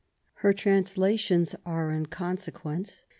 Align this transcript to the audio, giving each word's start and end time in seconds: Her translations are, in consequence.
Her 0.37 0.51
translations 0.51 1.53
are, 1.63 1.91
in 1.91 2.07
consequence. 2.07 3.03